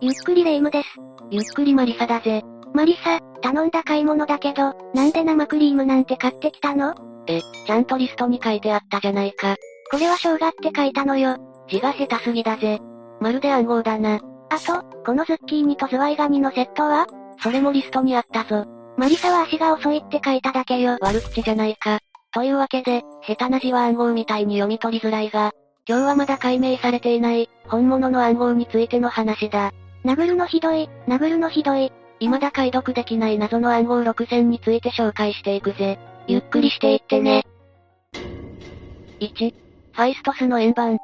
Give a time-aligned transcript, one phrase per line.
[0.00, 0.88] ゆっくりレ夢ムです。
[1.30, 2.42] ゆっくりマリサだぜ。
[2.74, 6.94] マリサ、頼んだ買い物だけど、なんで生クリームなんて買ってきたの？
[7.26, 9.56] え、ちゃんとリストに書いてあったじゃないか。
[9.90, 11.36] これは生姜って書いたのよ。
[11.68, 12.78] 字が下手すぎだぜ。
[13.20, 14.20] まるで暗号だな。
[14.50, 17.06] あと、このズッキーニとズワイガニのセットは？
[17.42, 18.64] それもリストにあったぞ。
[18.96, 20.96] マリサは足が遅いって書いただけよ。
[21.00, 22.00] 悪口じゃないか。
[22.32, 25.52] というわけで、下手な字は暗号みたいに読み取りづらいが、
[25.88, 29.72] 今日はまだ解明されていない、本物の暗号についての話だ。
[30.04, 31.92] 殴るのひどい、殴るのひどい。
[32.18, 35.98] 未だ解読できない謎の暗号6000について紹介していくぜ。
[36.26, 37.44] ゆっくりしていってね。
[39.20, 39.54] 1、
[39.92, 40.98] ファイストスの円盤。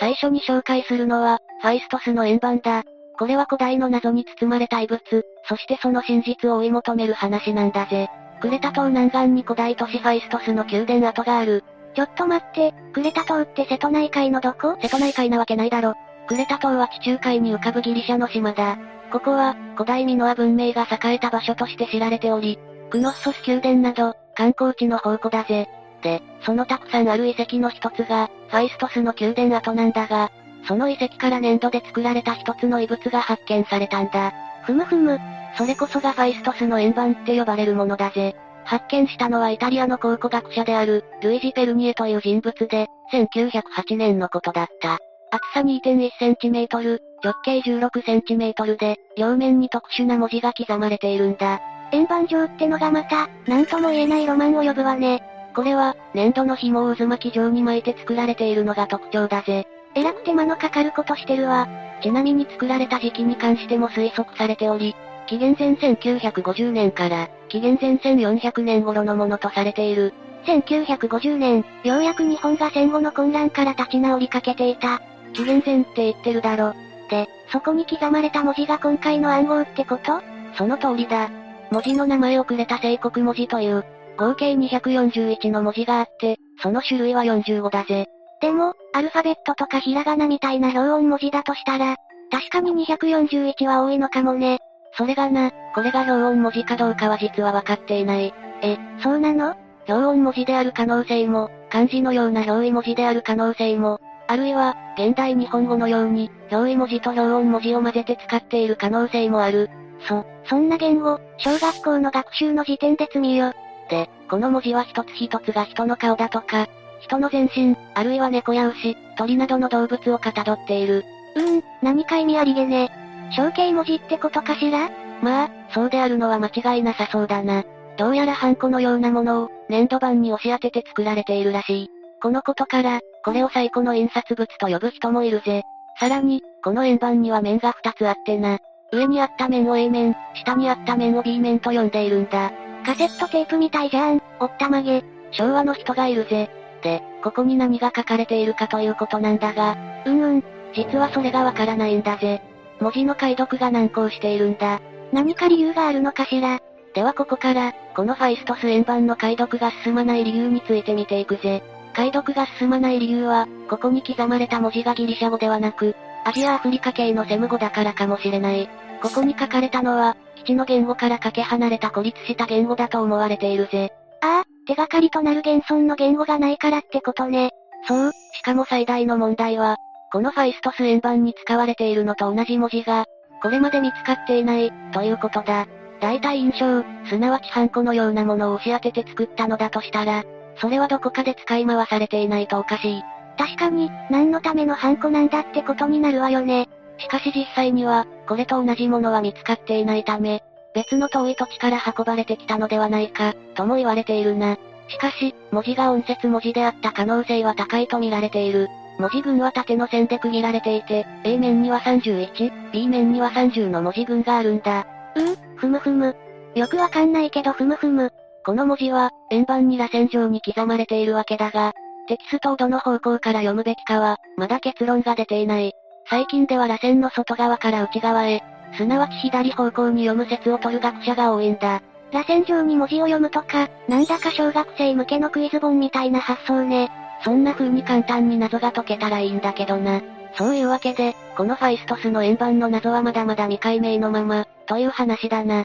[0.00, 2.82] 最初に紹介するのは、ファイストスの円盤だ。
[3.16, 5.00] これは古代の謎に包まれた遺物、
[5.48, 8.08] そしてその真実を追い求める話なんだぜ。
[8.40, 11.62] クレタ島南岸に古代都市ファイストスの宮殿跡がある。
[11.94, 14.76] ちょっと待って、クレタ島って瀬戸内海のどこ？
[14.82, 15.94] 瀬戸内海なわけないだろ。
[16.26, 18.78] クレタ島は地中海に浮かぶギリシャの島だ。
[19.12, 22.58] ここは、古代ミノア文明が栄えた場所として知られており、
[22.90, 25.68] クノッソス宮殿など、観光地の宝庫だぜ。
[26.02, 30.32] で、そのたくさんある遺跡の一つが、ファイストスの宮殿跡なんだが、
[30.66, 34.32] その遺跡から粘土で作られた一つの遺物が発見されたんだ。
[34.64, 35.20] ふむふむ。
[35.56, 38.34] それこそがファイストスの円盤って呼ばれるものだぜ。
[38.64, 44.98] 発見したのはイタリアの考古学者である、ルイジ・ペルニエという人物で、1908年のことだった。
[45.30, 51.60] 厚さ2.1センチメートル、直径16センチメートルで、両面に特殊な文字が刻まれているんだ。
[51.92, 55.22] 円盤状ってのがまた、なんとも言えないロマンを呼ぶわね。
[55.54, 59.66] これは、粘土の紐を渦巻き状に巻いて作られているのが特徴だぜ。
[59.94, 61.68] えらく手間のかかることしてるわ。
[62.02, 64.94] ちなみに作られた時期に関しても推測されており、
[65.26, 70.12] 紀元前1950年から、紀元前1400年頃のものとされている。
[70.46, 75.00] 1950年、ようやく日本が戦後の混乱から立ち直りかけていた。
[75.32, 76.74] 紀元前って言ってるだろ。
[77.10, 80.20] で、そこに刻まれた文字が今回の暗号ってこと？
[80.56, 81.30] その通りだ。
[81.70, 83.84] 文字の名前をくれた聖国文字という、
[84.16, 88.06] 合計241の文字があって、その種類は45だぜ。
[88.40, 91.96] でも、アルファベットとかひらがなみたいな表音文字だとしたら、
[92.30, 94.58] 確かに241は多いのかもね。
[94.96, 98.32] それがな、これが表音文字かどうかは実は分かっていない。
[98.62, 99.56] え、そうなの？
[99.88, 109.68] 表音文字である可能性も、漢字のような表意文字である可能性も、あるいは、現代日本語のように、表意文字と表音文字を混ぜて使っている可能性もある。
[110.08, 113.52] そ、そんな言語、小学校の学習の時点で罪よ。
[113.90, 116.68] で、この文字は一つ一つが人の顔だとか、
[117.00, 121.04] 人の全身、あるいは猫や牛、鳥などの動物をかたどっている。
[121.34, 122.90] うーん、何か意味ありげね。
[123.36, 124.90] 象形文字ってことかしら？
[125.22, 127.64] まあ、そうであるのは間違いなさそうだな。
[127.96, 131.90] どうやらハンコのようなものを、粘土板に押し当てて作られているらしい。
[132.20, 135.62] このことから、これを最古の印刷物と呼ぶ人もいるぜ。
[136.00, 138.58] さらに、この円盤には面が2つあってな。
[138.92, 142.52] 上にあった面を A 面、下にあった面を B 面と呼んでいるんだ。
[142.84, 145.02] カセットテープみたいじゃん、おったまげ。
[145.30, 146.50] 昭和の人がいるぜ。
[146.82, 150.44] で、ここに何が書かれているかということなんだが、うんうん、
[150.74, 152.42] 実はそれがわからないんだぜ。
[152.84, 154.78] 文字の解読が難航しているんだ。
[155.10, 156.60] 何か理由があるのかしら
[156.94, 161.62] ではここから、このファイストス円盤の解読が進まない理由について見ていくぜ。
[161.94, 165.96] 解読が進まない理由は、ここに刻まれた文字がギリシャ語ではなく、
[166.26, 168.68] アジアアフリカ系のセム語だからかもしれない。
[169.02, 173.92] ここに書かれたのは、基地の言語からかけ離れた孤立した言語だと思われているぜ。
[174.20, 177.50] ああ、手がかりとなる現存の言語がないからってことね。
[177.88, 179.76] そう、しかも最大の問題は、
[180.14, 183.06] このファイストス円盤に使われているのと同じ文字が、
[183.42, 185.66] これまで見つかっていない、ということだ。
[186.00, 190.22] 大体印象、すなわちハンコのようなものを押し当てて作ったのだとしたら、
[190.60, 193.02] それはどこかで使い回されていないとおかしい。
[193.36, 196.68] 確かに、何のためのハンコなんだってことになるわよね。
[196.98, 200.44] しかし実際には、これと同じものは見つかっていないため、
[200.76, 204.58] 別の遠い土地から運ばれてきたのではないか、とも言われているな。
[204.86, 208.68] しかし、文字が音節文字であった可能性は高いと見られている。
[208.98, 214.86] 文字群は縦の線で区切られていて、A 面には31、B 面には30の文字群があるんだ。
[215.16, 216.16] うー、ふむふむ。
[216.54, 218.12] よくわかんないけどふむふむ。
[218.44, 221.72] この文字は、円盤に螺旋状に刻まれているわけだが、
[222.06, 225.72] テキストをどの方向から読むべきかは、まだ結論が出ていない。
[226.08, 228.42] 最近では螺旋の外側から内側へ、
[228.76, 231.80] すなわち左方向に読む説を取る学者が多いんだ。
[232.12, 236.90] 螺旋状に文字を読むとか、なんだか小学生向けのクイズ本みたいな発想ね。
[237.24, 240.02] そんな風に簡単に謎が解けたらいいんだけどな。
[240.36, 245.64] そういうわけで、このファイストスの円盤の謎はまだまだ未解明のまま、という話だな。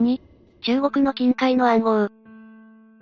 [0.00, 0.20] 2、
[0.62, 2.08] 中国の近海の暗号。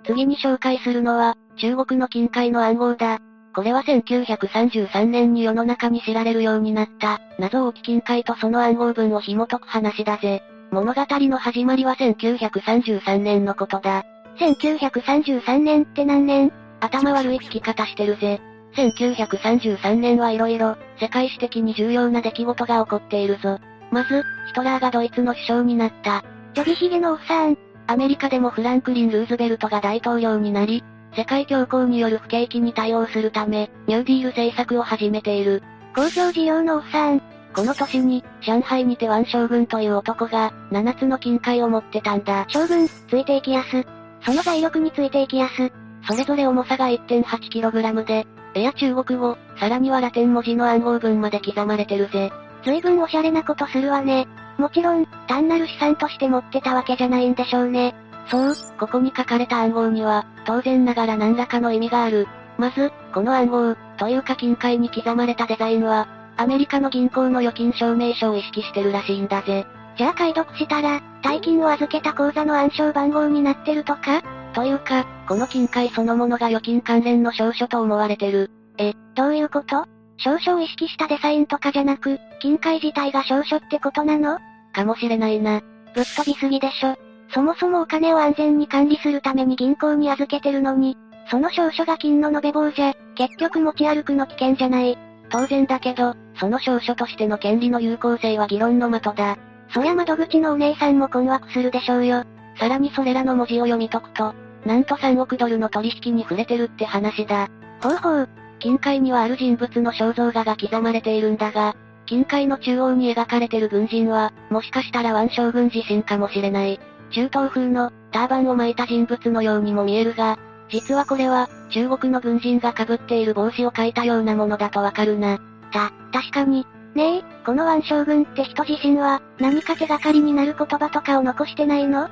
[0.05, 3.19] 次に紹介するのは、中国の近海の暗号だ。
[3.53, 10.43] これは1933年に世の中に知られるようになった、謎多き金塊とその暗号文を紐解く話だぜ。
[10.71, 14.05] 物語の始まりは1933年のことだ。
[14.39, 16.51] 1933年って何年？
[16.79, 18.39] 頭悪い聞き方してるぜ。
[18.75, 23.59] 1933年はいろいろ、世界史的に重要な出来事が起こっているぞ。
[23.91, 26.23] まず、ヒトラーがドイツの首相になった。
[26.53, 27.57] ちょびひげのおっさん。
[27.87, 30.83] アメリカでもフランクリン・ルーズベルトが大統領になり、
[31.15, 35.63] 世界恐慌による不景気に対応するため、ニューディール政策を始めている。
[35.95, 37.21] 公共事業のおっさん。
[37.55, 42.45] この年に、上海にてワン将軍という男が、7つの金塊を持ってたんだ。
[42.49, 43.96] 将軍、ついていきやす。
[44.21, 45.71] その財力についていきやす。
[46.07, 52.31] それぞれ重さが 1.8kg で、絵や中国語、さらにはラテン文字の暗号文まで刻まれてるぜ。
[52.63, 54.27] 随分おしゃれなことするわね。
[54.57, 57.95] もちろん、単なる資産として持ってたわけじゃないんでしょうね。
[58.29, 62.27] そう、ここに書かれた暗号には、当然ながら何らかの意味がある。
[62.57, 69.65] まず、この暗号、というか金塊に刻まれたデザインは、アメリカの銀行の預金証明書を意識してるらしいんだぜ。
[69.97, 74.21] じゃあ解読したら、大金を預けた口座の暗証番号になってるとか？
[74.53, 78.51] というか、この金塊そのものが預金関連の証書と思われてる。
[78.77, 79.85] え、どういうこと？
[80.17, 84.39] 証書を意識したデザインとかじゃなく、金塊自体が証書ってことなの？
[84.73, 85.61] かもしれないな。
[85.95, 86.95] ぶっ飛びすぎでしょ。
[87.33, 90.95] そもそもお金を安全に管理するために銀行に預けてるのに、
[91.29, 94.97] その証書が金の延べ棒じゃ、結局持ち歩くの危険じゃない。
[95.29, 99.37] 当然だけど、その証書としての権利の有効性は議論の的だ。
[99.69, 102.23] そりゃ窓口のお姉さんも困惑するでしょうよ。
[102.59, 104.33] さらにそれらの文字を読み解くと、
[104.65, 107.49] なんと3億ドルの取引に触れてるって話だ。
[107.81, 108.29] ほうほう。
[108.59, 111.75] 金塊にはある人物の肖像画が刻まれているんだが、
[112.05, 116.79] 金塊の中央に描かれてる軍人は、もしかしたらワン将軍自身かもしれない。
[117.11, 120.39] 中東風の、ターバンを巻いた人物のようにも見えるが、
[120.69, 125.39] 実はこれは、中国の軍人が被っている帽子を描いたようなものだとわかるな。
[125.71, 126.65] た、確かに。
[126.97, 132.09] ねえ、このワン将軍って人自身は、何か手がかりになる言葉とかを残してないの？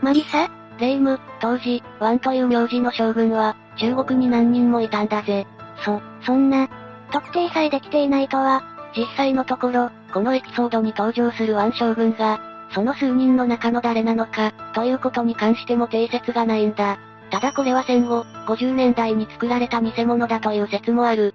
[0.00, 0.50] マリサ
[0.80, 5.46] レイム、当時、ワンという名字の将軍は、中国に何人もいたんだぜ。
[5.84, 6.70] そ、そんな、
[7.12, 8.62] 特定さえできていないとは、
[8.96, 16.98] 実際のところ、このエピソードに登場するワン将軍が、その数人の中の誰なのか、ということに関しても定説がないんだ。
[17.30, 21.33] ただこれは戦後、50年代に作られた偽物だという説もある。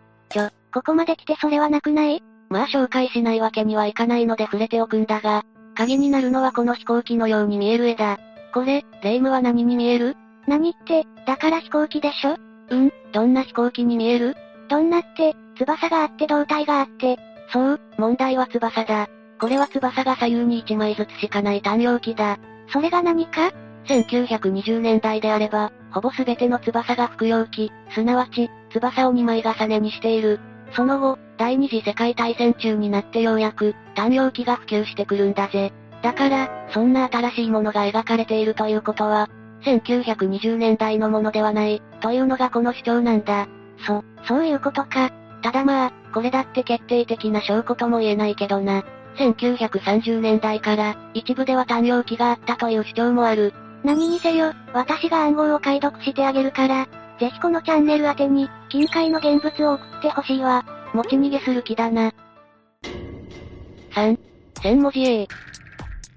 [0.74, 2.24] ここまで来てそれはなくない？
[2.50, 5.44] まあ紹介しないわけにはいかないので触れておくんだが、
[5.76, 8.20] 鍵になるのはこの飛行機のように見える絵だ。
[8.54, 10.16] これ、レイムは何に見える？
[10.48, 12.38] 何って、だから飛行機でしょ？
[12.70, 14.36] うん、どんな飛行機に見える？
[14.70, 17.18] どんなって、翼があって胴体があって。
[17.52, 19.08] そう、問題は翼だ。
[19.40, 22.38] これは翼が左右に1枚ずつしかない単葉機だ。
[22.72, 23.52] それが何か
[23.86, 30.40] ?1920 年代であれば、ほぼ全ての翼が服用機、すなわち、翼を2枚重ねにしている。
[30.74, 35.72] その後、第二次世界大戦中になってようやく、単葉機が普及してくるんだぜ。
[36.02, 39.30] だから、そんな新しいものが描かれているということは、
[39.64, 43.48] 1920年代のものではない、というのがこの主張なんだ。
[43.86, 45.12] そ、そういうことか。
[45.42, 48.84] ただまあ、これだって決定的な証拠とも言えないけどな。
[49.18, 53.54] 1930年代から、一部では単葉機があったという主張もある。
[53.84, 56.88] 何にせよ、私が暗号を解読してあげるから、
[57.20, 60.64] ぜひこのチャンネル宛てに、金塊の現物を送ってほしいわ。
[60.94, 62.14] 持ち逃げする気だな。
[63.94, 64.18] 3、
[64.62, 65.28] 千文字 A。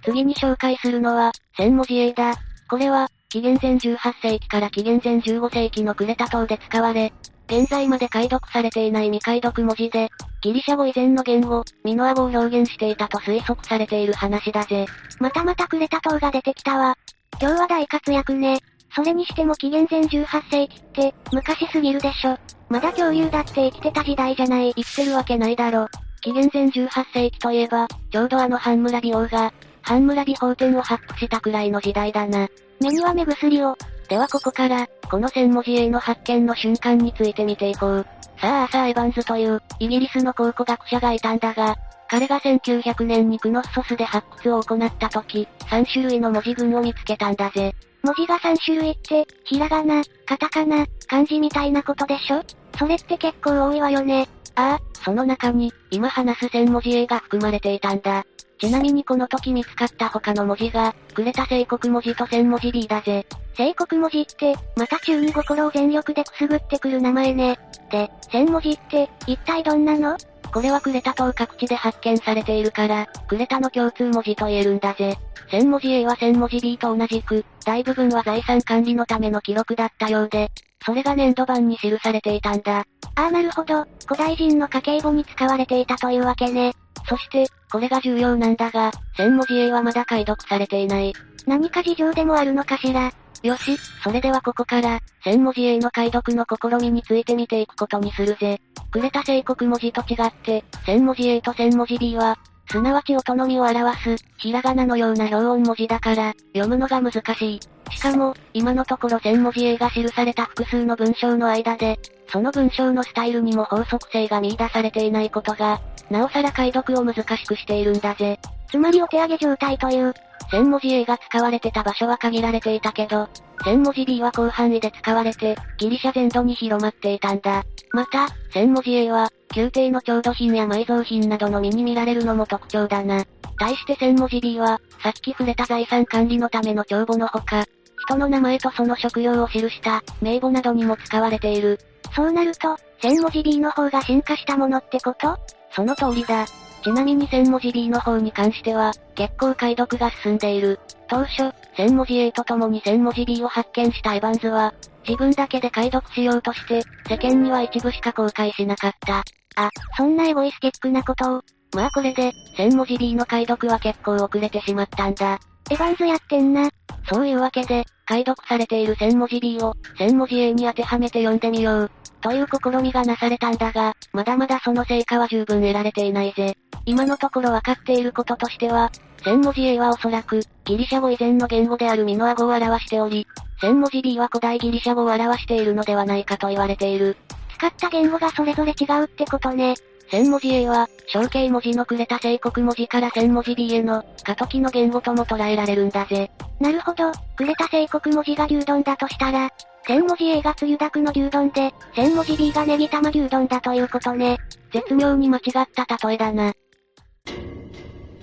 [0.04, 2.34] 次に紹介するのは、千文字 A だ。
[2.70, 7.12] これは、紀元前18世紀から紀元前15世紀のクレタ島で使われ、
[7.48, 10.08] 現在まで解読されていない未解読文字で、
[10.40, 14.86] ギリシャ語以前の言語、ミノア語を表現していたと推測されている話だぜ。
[15.18, 16.96] またまたクレタ島が出てきたわ。
[17.40, 18.58] 今日は大活躍ね。
[18.94, 22.36] それにしても紀元前18世紀って、昔すぎるでしょ。
[22.68, 24.74] まだ恐竜だって生きてた時代じゃない。
[24.74, 25.88] 生きてるわけないだろ。
[26.20, 32.48] 紀元前18世紀といえば、ちょうどあのハンムラビ王が、ハンムラビ法典を発布したくらいの時代だな。
[32.80, 33.76] 目には目薬を。
[34.08, 38.06] ではここから、この千文字 A の発見の瞬間について見ていこう。
[38.40, 41.76] さあアーサー・エヴァンズという、イギリスの考古学者がいたんだが、
[42.08, 47.74] 彼が1900年にクノッソスで発掘を行った時、3種類の文字群を見つけたんだぜ。
[48.02, 52.42] 文字が3種類って、ひらがな、カタカナ、漢字みたいなことでしょ？
[52.78, 54.28] それって結構多いわよね。
[54.56, 58.24] ああ、その中に、今話す千文字 A が含まれていたんだ。
[58.58, 63.26] ちなみにこの時見つかった他の文字が、くれた聖国文字と千文字 B だぜ。
[63.56, 67.58] 聖国文字って、また中に心を全力でくすぐってくる名前ね。
[67.90, 70.16] で、千文字って、一体どんなの？
[70.52, 75.16] これはクレタ島各地で発見されているから、クレタの共通文字と言えるんだぜ。
[75.50, 80.50] 千文字 A は千文字 B と同じく、大部分は財産管理のための記録だったようで、
[80.84, 82.84] それが粘土板に記されていたんだ。
[83.14, 86.74] ああなるほど、古代人の家計簿に使われていたというわけね。
[87.08, 91.14] そして、これが重要なんだが、千文字英はまだ解読されていない。
[91.46, 93.10] 何か事情でもあるのかしら。
[93.42, 98.60] よし、それではここから、千文字英の解読の試みについて見ていくことにするぜ。
[98.92, 102.38] クレタ聖国文字と違って、千文字 A と千文字 B は、
[102.70, 107.60] すなわち音のみを表す、ひらがなのような表音文字だから、読むのが難しい。
[107.90, 115.80] しかも、今のところ千文字 A が記された複数の文章の間で、その文章のスタイルにも法則性が見出されていないことが、
[116.10, 118.38] なおさら解読を難しくしているんだぜ。
[118.70, 120.14] つまりお手上げ状態という。
[120.52, 123.26] 千文字 A が使われてた場所は限られていたけど、
[123.64, 127.64] 千文字 B は広範囲で使われて、ギリシャ全土に広まっていたんだ。
[127.92, 133.24] また、千文字 A は、宮廷の調度品や埋蔵品などの身に見られるのも特徴だな。
[133.58, 137.64] 対して千文字 B は、さっき触れた財産管理のための帳簿のほか、
[138.06, 141.78] 人の名前とその職業を記した名簿などにも使われている。
[142.14, 145.34] そうなると、千文字 B の方が進化したものってこと？
[145.70, 146.44] その通りだ。
[146.82, 150.80] ちなみに千文字 B の方に関しては、結構解読が進んでいる。
[151.08, 154.74] 当初、千文字 A と共に千文字 B を発見したエヴァンズは、
[155.06, 159.24] 自分だけで解読しようとして、世間には一部しか公開しなかった。
[159.56, 161.42] あ、そんなエゴイスティックなことを。
[161.74, 165.38] まあこれで、千文字 B の解読は結構遅れてしまったんだ。
[165.70, 166.68] エヴァンズやってんな。
[167.10, 171.90] そういうわけで、解読されている千文字 B を、千文字 A に当てはめて読んでみよう。
[172.20, 176.56] という試みがなされたんだが、まだまだその成果は十分得られていないぜ。
[176.84, 178.90] 今のところ分かっていることとしては、
[179.24, 183.26] 千文字 A はおそらく、ギリシャ語以前の言語であるミノア語を表しており、
[183.60, 187.16] 千文字 B は古代ギリシャ語を表しているのではないかと言われている。
[187.56, 189.74] 使った言語がそれぞれ違うってことね。
[190.10, 196.30] 千文字 A は、象形文字のくれた聖国文字から千文字 B への、過渡期の言語とも捉えられるんだぜ。
[196.60, 199.48] なるほど、くれた聖国文字が牛丼だとしたら、
[199.86, 204.38] 千文字 A がつゆだくの牛丼で、千文字 B がネギ玉牛丼だということね。
[204.72, 206.52] 絶妙に間違った例えだな。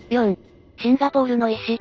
[0.09, 0.37] 4.
[0.81, 1.79] シンガポールの石。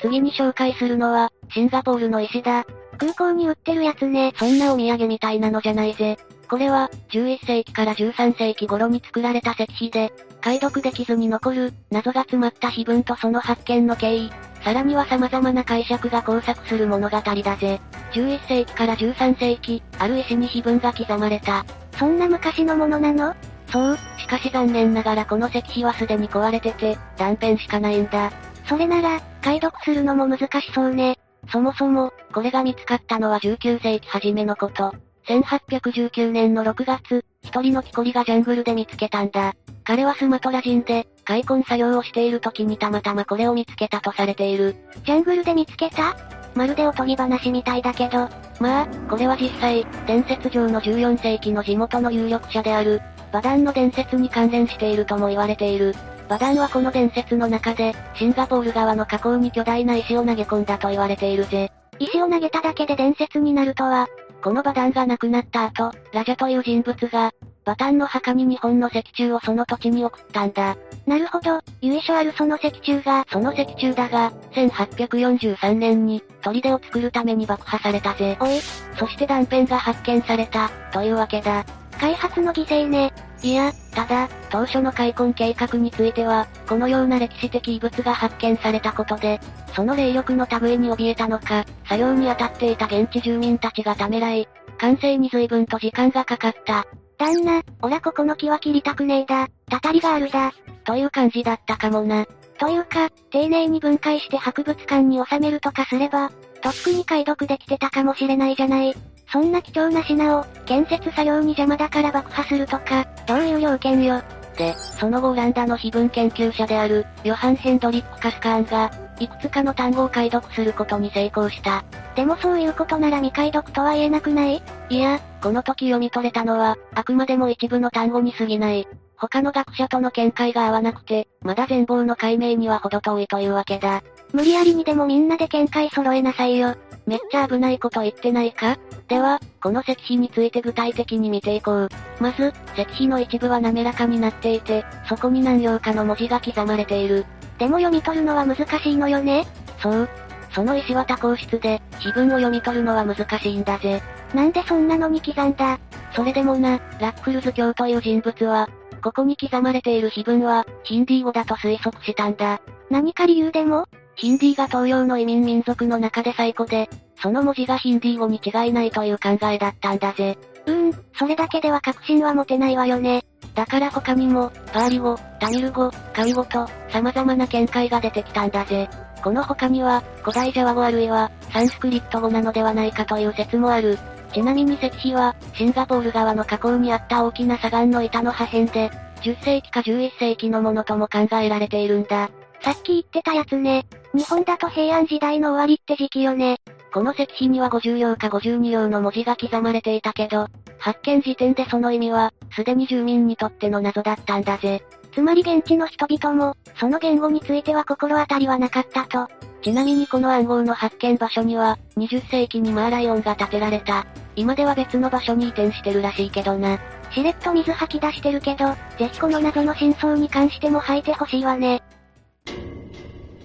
[0.00, 2.64] 次に紹介するのは、シンガポールの石だ。
[2.98, 4.32] 空港に売ってるやつね。
[4.36, 6.18] そんなお土産みたいなのじゃないぜ。
[6.48, 14.30] これは、11世紀から13世紀頃に作られた石碑で、解読できずに残る、謎が詰まった碑文とその発見の経緯、
[14.64, 17.80] さらには様々な解釈が交錯する物語だぜ。
[18.12, 21.64] 11世紀から13世紀、ある石に碑文が刻まれた。
[21.98, 23.34] そんな昔のものなの？
[23.72, 28.30] そう、しかし残念ながらこの石碑はすでに壊れてて、断片しかないんだ。
[28.68, 31.18] それなら、解読するのも難しそうね。
[31.50, 34.94] そもそも、これが見つかったのは19世紀初めのこと。
[35.26, 39.54] 1819年の6月、一人の木こりがジャングルで見つけたんだ。
[39.84, 44.76] 彼はスマトラ人で、開墾作業をしている時にたまたまこれを見つけたとされている。
[45.04, 46.16] ジャングルで見つけた？
[46.54, 48.28] まるでおとぎ話みたいだけど。
[48.60, 53.00] まあ、これは実際、伝説上の14世紀の地元の有力者である、
[53.32, 55.94] バダンの伝説に関連しているとも言われている。
[56.28, 61.72] バダンはこの伝説の中で、シンガポール側の河口に巨大な石を投げ込んだと言われているぜ。
[61.98, 64.06] 石を投げただけで伝説になるとは、
[64.42, 67.32] このバダンが亡くなった後、ラジャという人物が、
[67.64, 70.76] バタンの墓に日本の石柱をその土地に送ったんだ。
[71.06, 78.36] なるほど、由緒あるその石柱が、その石柱だが、1843年に、砦を作るために爆破されたぜ。
[78.40, 78.60] おい。
[78.98, 81.64] そして断片が発見された、というわけだ。
[82.02, 83.12] 開発の犠牲ね。
[83.44, 89.38] いや、ただ、当初の開墾計画については、このような歴史的遺物が発見されたことで、
[89.72, 96.84] その霊力の類に怯えたのか、作業に当たっていた現地住民たちがためらい、完成に随分と時間がかかった。
[97.18, 100.52] 旦那、おらここの木は切りたくねえだ、たたりがあるだ。
[100.82, 102.26] という感じだったかもな。
[102.58, 106.32] というか、丁寧に分解して博物館に収めるとかすれば、
[106.62, 109.11] とっくに解読できてたかもしれないじゃない。
[109.32, 114.22] そんな貴重な品を、建設作業に邪魔だから爆破するとか、どういう要件よ。
[114.58, 121.82] で、その後オランダの非文研究者である、ヨハン・ヘンドリック・カスカーンが、いくつかの単語を解読することに成功した。
[122.14, 124.62] でもそういうことなら未解読とは言えなくない？
[124.90, 128.86] いや、この時読み取れたのは、あくまでも一部の単語に過ぎない。
[129.16, 134.02] 他の学者との見解が合わなくて、まだ全貌の解明には程遠いというわけだ。
[134.34, 136.74] 無理やりにでもみんなで見解揃えなさいよ。
[137.06, 138.78] めっちゃ危ないこと言ってないか？
[139.08, 141.88] では、この石碑について具体的に見ていこう。
[142.20, 147.26] まず、石碑の一部は滑らかになっていて、そこに何行かの文字が刻まれている。
[147.58, 149.46] でも読み取るのは難しいのよね
[149.80, 150.08] そう。
[150.50, 154.02] その石は多項質で、碑文を読み取るのは難しいんだぜ。
[154.34, 155.78] なんでそんなのに刻んだ？
[156.14, 158.68] それでもな、ラックルズ教という人物は、
[159.02, 162.60] ここに刻まれている碑文は、ヒンディー語だと推測したんだ。
[162.90, 163.86] 何か理由でも？
[164.14, 166.88] ヒンディーが東洋の移民民族の中で最古で、
[167.20, 170.38] その文字がヒンディー語に違いないという考えだったんだぜ。
[170.66, 173.24] うーん、それだけでは確信は持てないわよね。
[173.54, 178.88] だから他にも、パーリ語、タミル語、カイ語と、様々な見解が出てきたんだぜ。
[179.22, 183.98] この他には、古代ジャワ語あるいは、サンスクリット語なのではないかという説もある。
[184.32, 188.90] ちなみに石碑は、シンガポール側の河口にあった大きな砂岩の板の破片で、
[189.20, 192.30] 10世紀か11世紀のものとも考えられているんだ。
[192.62, 193.86] さっき言ってたやつね。
[194.14, 196.58] 日本だと平安時代の終わりって時期よね。
[196.92, 200.46] この石碑には50両か52両の文字が刻まれていたけど、
[200.78, 204.84] 発見時点でその意味は、すでに住民にとっての謎だったんだぜ。
[205.12, 209.28] つまり現地の人々も、その言語については心当たりはなかったと。
[209.62, 214.06] ちなみにこの暗号の発見場所には、20世紀にマーライオンが建てられた。
[214.36, 216.78] 今では別の場所に移転してるらしいけどな。
[217.10, 218.66] しれっと水吐き出してるけど、
[218.98, 221.82] ぜひこの謎の真相に関しても吐いてほしいわね。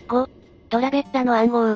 [0.08, 0.30] 5、
[0.70, 1.76] ドラベッラの暗号。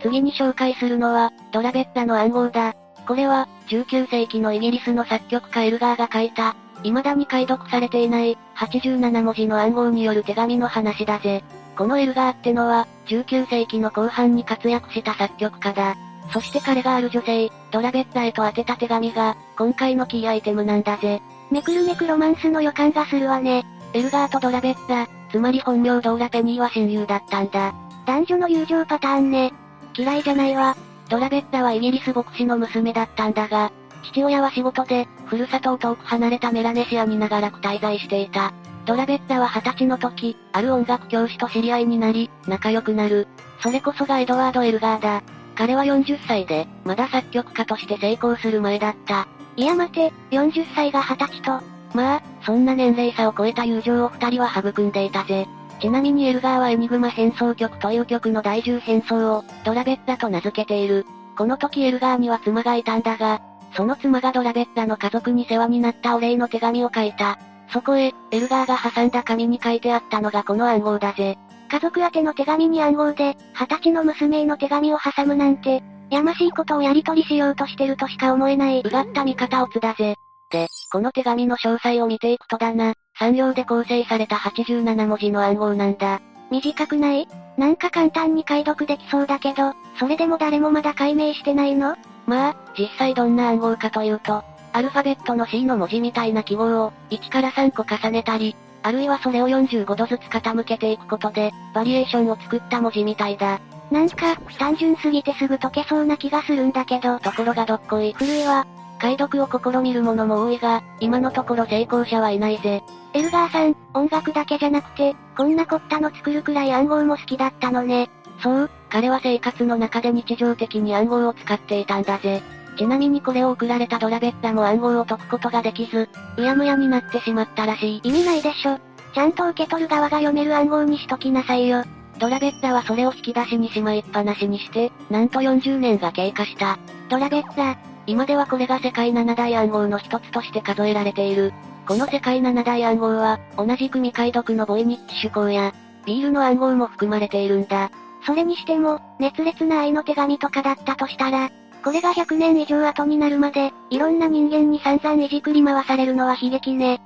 [0.00, 2.74] 次に紹介するのは、ドラベッラの暗号だ。
[3.06, 11.42] これは、19世紀のイギリスの作曲家エルガーが書いた、未だに解読されていない、87文字の暗号による手紙の話だぜ。
[11.76, 15.96] このエルガーってのは、19世紀の後半に活躍した作曲家だ。
[16.32, 21.20] そして彼がある女性、ドラベッラへと宛てた手紙が、今回のキーアイテムなんだぜ。
[21.50, 23.64] めくるめくロマンスの予感がするわね。
[23.92, 27.74] エルガーとドラベッラ、つまり本名ドーラ・ペニーは親友だったんだ。
[28.06, 29.52] 男女の友情パターンね。
[29.96, 30.76] 嫌いじゃないわ。
[31.08, 33.72] ドラベッラはイギリス牧師の娘だったんだが、
[34.04, 38.52] 父親は仕事で、ふるさとを遠く離れたメラネシアに長らく滞在していた。
[38.86, 43.26] ドラベッラは二十歳の時、ある音楽教師と知り合いになり、仲良くなる。
[43.60, 45.22] それこそがエドワード・エルガーだ。
[45.56, 49.26] 彼は40歳で、まだ作曲家として成功する前だった。
[49.56, 51.75] いや待て、40歳が20歳と。
[51.96, 55.48] まあ、そんな年齢差を超えた友情を二人は育んでいたぜ。
[55.80, 61.06] ちなみにエルガーはエニグマ変奏曲という曲の第10変奏を、ドラベッラと名付けている。
[61.38, 63.40] この時エルガーには妻がいたんだが、
[63.74, 67.38] その妻がドラベッラの家族に世話になったお礼の手紙を書いた。
[67.72, 71.38] そこへ、エルガーが挟んだ紙に書いてあったのがこの暗号だぜ。
[71.70, 78.82] 家族宛ての手紙に暗号で、二十歳の娘への手紙を挟むなんて、やましいことをやり取りしようとしてるとしか思えない。
[78.84, 80.16] うがった見方をつだぜ。
[80.50, 86.20] で、この手紙の詳細を見ていくとだな、3行で構成された87文字の暗号なんだ。
[86.50, 87.26] 短くない？
[87.56, 91.96] なんか簡単に解読できそうだけど、それでも誰もまだ解明してないの？
[92.26, 103.60] まあ、実際どんな暗号かというと、アルファベットの C の文字みたいな記号を、1から3個重ねたり、あるいはそれを45度ずつ傾けていくことで、バリエーションを作った文字みたいだ。
[103.90, 107.18] なんか、単純すぎてすぐ解けそうな気がするんだけど。
[107.20, 108.12] ところがどっこい。
[108.12, 108.66] 古いわ。
[109.06, 112.82] 解読を試みる者も多いが、今のところ成功者はいないぜ。
[113.12, 118.10] エルガーさん、音楽だけじゃなくて、こんな凝ったの作るくらい暗号も好きだったのね。
[118.42, 122.42] そう、彼は生活の中で日常的に暗号を使っていたんだぜ。
[122.76, 128.08] ちなみにこれを送られたドラベッラも暗号を解くことができず、うやむやになってしまったらしい。
[128.08, 128.80] 意味ないでしょ。
[129.14, 131.84] ちゃんと受け取る側が読める暗号にしときなさいよ。
[132.18, 136.76] ドラベッラはそれを引き出しにしまいっぱなしにして、なんと40年が経過した。
[137.08, 141.52] ドラベッラ、今ではこれが世界七大暗号の一つとして数えられている。
[141.86, 145.72] この世界七大暗号は、同じく未解読のボイニッチ手法や、
[146.04, 147.90] ビールの暗号も含まれているんだ。
[148.24, 151.50] それにしても、熱烈な愛の手紙とかだったとしたら、
[151.84, 157.00] これが100年以上後になるまで、いろんな人間に散々いじくり回されるのは悲劇ね。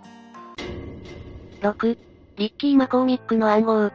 [1.61, 1.99] 6、
[2.37, 3.91] リッキー・マコーミックの暗号。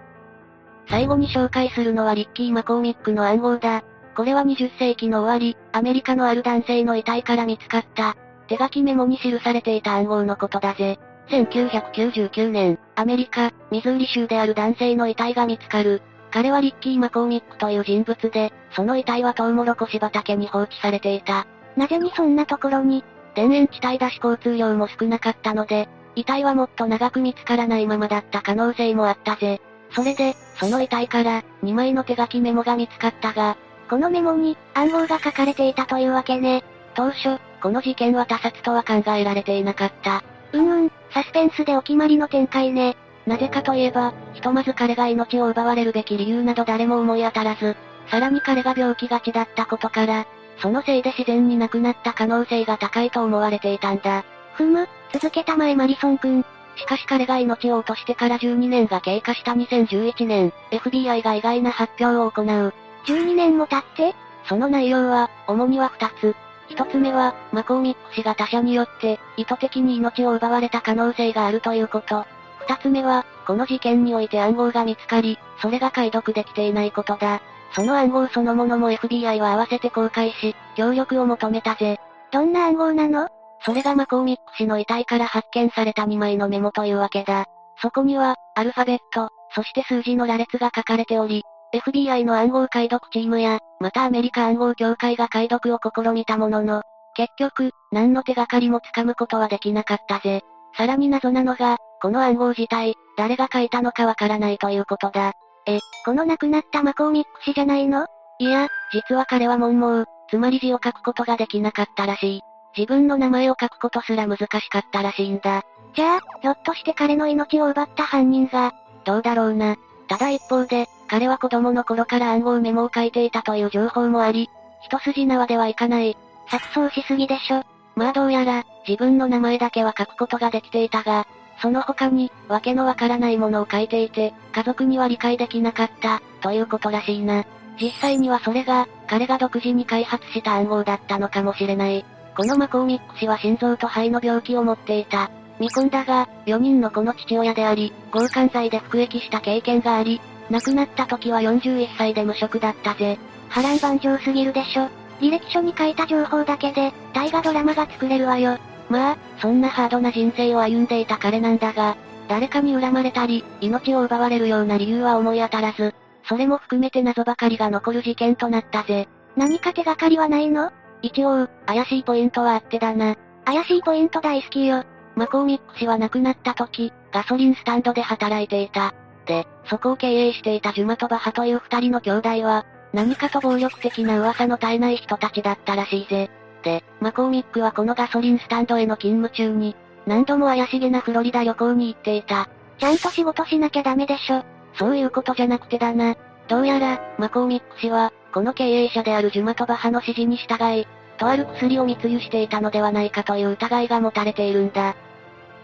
[0.87, 3.83] 最後に紹介するのはリッキー・マコーミックの暗号だ。
[4.15, 8.15] これは20世紀の終わり、アメリカのある男性の遺体から見つかった、
[8.47, 10.99] 手書きメモに記されていた暗号のことだぜ。
[11.29, 16.01] 1999年、アメリカ、ミズーリ州である男性の遺体が見つかる。
[16.31, 21.47] 彼はリッキー・マコーミックという人物で、その遺体はトウモロコシ畑に放置されていた。
[21.75, 23.03] なぜにそんなところに？
[23.35, 29.59] 田園地帯だし交通量も少なかったので、遺体はもっと長く見つからないままだった可能性もあったぜ。
[29.91, 33.57] それで、その遺体から、2枚の手書きメモが見つかったが、
[33.89, 36.63] このメモに、暗号が書かれていたというわけね。
[36.95, 40.23] 当初、この事件は他殺とは考えられていなかった。
[40.53, 42.95] うんうん、サスペンスでお決まりの展開ね。
[43.27, 47.75] なぜかといえば、ひとまず彼が命を奪われるべき理由など誰も思い当たらず、
[48.07, 50.25] さらに彼が病気がちだったことから、
[50.59, 54.23] そのせいで自然に亡くなった可能性が高いと思われていたんだ。
[54.53, 56.45] ふむ、続けたまえマリソン君。
[56.75, 62.73] しかし彼が命を落としてから12年が経過した2011年、FBI が意外な発表を行う。
[63.05, 64.15] 12年も経って
[64.47, 66.35] その内容は、主には2つ。
[66.69, 72.25] 1つ目は、マコーミック氏が他者によって、意図的に命を奪われた可能性があるということ。
[72.67, 77.41] 2つ目は、この事件において暗号が見つかり、それが解読できていないことだ。
[77.73, 81.99] その暗号そのものも FBI は合わせて公開し、協力を求めたぜ。
[82.31, 83.27] どんな暗号なの？
[83.61, 87.45] それがマコーミック氏の遺体から発見された2枚のメモというわけだ。
[87.81, 91.43] そこには、アルファベット、そして数字の羅列が書かれており、
[91.79, 96.83] FBI の暗号解読チームや、またアメリカ暗号協会が解読を試みたものの、
[97.15, 100.41] 結局、何の手がかりもつかむことはできなかったぜ。
[100.77, 105.33] さらに謎なのが、この暗号自体、誰が書いたのかわからないということだ。
[105.65, 108.07] え、この亡くなったマコーミック氏じゃないの？
[108.39, 112.41] いや、実は彼は文盲、つまり字を書くことができなかったらしい。
[112.77, 115.63] 自分の名前を書くことすら難しかったらしいんだ。
[115.95, 118.73] じゃあ、ひょっとして彼の命を奪った犯人が、
[119.05, 119.77] どうだろうな。
[120.07, 124.49] ただ一方で、彼は子供の頃から暗号メモを書いていたという情報もあり、
[124.81, 126.17] 一筋縄ではいかない。
[126.49, 127.63] 錯綜しすぎでしょ。
[127.95, 131.27] まあどうやら、自分の名前だけは書くことができていたが、
[131.61, 137.45] その他に、わけのわからないものを書いていて、家族には理解できなかった、ということらしいな。
[137.79, 142.05] 実際にはそれが、彼が独自に開発した暗号だったのかもしれない。
[142.35, 145.29] このマコーミック氏は心臓と肺の病気を持っていた。
[145.59, 153.17] 見込んだが、4人の子の父親であり、強姦罪で服役した経験があり、亡くなった時は41歳で無職だったぜ。
[153.49, 154.89] 波乱万丈すぎるでしょ。
[155.21, 158.57] 履歴書に書いた情報だけで、大河ドラマが作れるわよ。
[158.89, 161.95] まあ、そんなハードな人生を歩んでいた彼なんだが、
[162.27, 165.95] 誰かに恨まれたり、命を奪われるような理由は思い当たらず、
[166.27, 169.07] それも含めて謎ばかりが残る事件となったぜ。
[169.35, 170.71] 何か手がかりはないの？
[171.01, 173.15] 一応、怪しいポイントはあってだな。
[173.45, 174.83] 怪しいポイント大好きよ。
[175.15, 178.93] マコーミック氏は亡くなった時、ガソリンスタンドで働いていた。
[179.25, 186.29] で、そこを経営していたジュマとバハという二人の兄弟は、何かと暴力的な噂の絶えない人たちだったらしいぜ。
[186.63, 192.47] で、マコーミックはこのガソリンスタンドへの勤務中に、何度も怪しげなフロリダ旅行に行っていた。
[192.77, 194.43] ちゃんと仕事しなきゃダメでしょ。
[194.77, 196.15] そういうことじゃなくてだな。
[196.47, 204.95] どうやら、マコーミック氏は、この経営者であるジュマトバハの指示に従い、とある薬を密輸していたのではないかという疑いが持たれているんだ。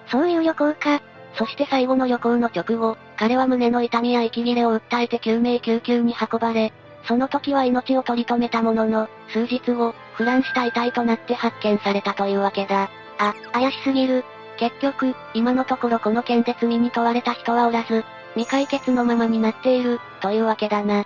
[0.07, 1.01] そういう旅行か。
[1.35, 6.73] そして最後の旅行の直後、彼は胸の痛みや息切れを訴えて救命救急に運ばれ、
[7.07, 12.89] その時は命を取り留めたものの、数日後、腐乱した遺体となって発見されたというわけだ。
[13.17, 14.23] あ、怪しすぎる。
[14.57, 18.03] 結局、今のところこの件で罪に問われた人はおらず、
[18.35, 21.05] 未解決のままになっている、というわけだな。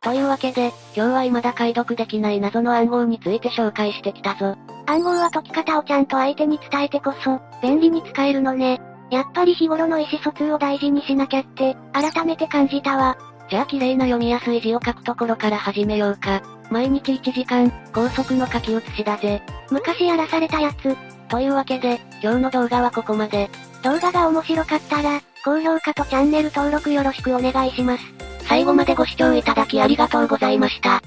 [0.00, 4.56] というわけで、今日は未だ解読できない謎の暗号について紹介してきたぞ。
[4.86, 8.80] 暗号は解き方をちゃんと相手に伝えてこそ、便利に使えるのね。
[9.10, 13.16] やっぱり日頃の意思疎通を大事にしなきゃって、改めて感じたわ。
[13.48, 16.42] じゃあ綺麗な読みやすい字を書くところから始めようか。
[16.70, 19.42] 毎日1時間、高速の書き写しだぜ。
[19.70, 20.96] 昔やらされたやつ。
[21.28, 23.48] というわけで、今日の動画はここまで。
[23.82, 28.04] 動画が面白かったら、高評価とチャンネル登録よろしくお願いします。
[28.48, 31.02] 最後までご視聴いただきありがとうございました。